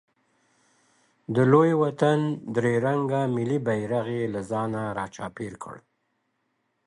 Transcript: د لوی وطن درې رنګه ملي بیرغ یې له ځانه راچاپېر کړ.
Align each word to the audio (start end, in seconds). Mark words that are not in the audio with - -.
د 1.35 1.37
لوی 1.51 1.71
وطن 1.83 2.19
درې 2.55 2.73
رنګه 2.85 3.21
ملي 3.35 3.59
بیرغ 3.67 4.07
یې 4.17 4.23
له 4.33 4.41
ځانه 4.51 4.81
راچاپېر 4.97 5.53
کړ. 5.63 5.75